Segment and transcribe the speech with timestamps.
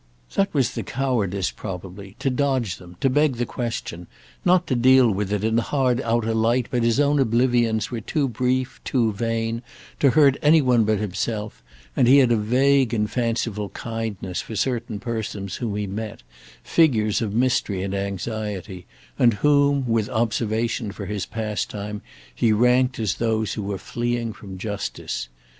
[0.33, 4.07] That was the cowardice, probably—to dodge them, to beg the question,
[4.43, 8.01] not to deal with it in the hard outer light; but his own oblivions were
[8.01, 9.61] too brief, too vain,
[9.99, 11.61] to hurt any one but himself,
[11.95, 16.23] and he had a vague and fanciful kindness for certain persons whom he met,
[16.63, 18.87] figures of mystery and anxiety,
[19.19, 22.01] and whom, with observation for his pastime,
[22.33, 25.29] he ranked as those who were fleeing from justice.